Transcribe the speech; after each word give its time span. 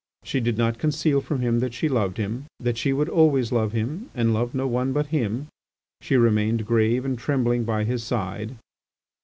She 0.23 0.39
did 0.39 0.57
not 0.57 0.79
conceal 0.79 1.21
from 1.21 1.41
him 1.41 1.59
that 1.59 1.75
she 1.75 1.87
loved 1.87 2.17
him, 2.17 2.45
that 2.59 2.75
she 2.75 2.91
would 2.91 3.07
always 3.07 3.51
love 3.51 3.71
him, 3.71 4.09
and 4.15 4.33
love 4.33 4.55
no 4.55 4.65
one 4.65 4.93
but 4.93 5.05
him. 5.13 5.45
She 6.01 6.17
remained 6.17 6.65
grave 6.65 7.05
and 7.05 7.19
trembling 7.19 7.65
by 7.65 7.83
his 7.83 8.01
side. 8.03 8.55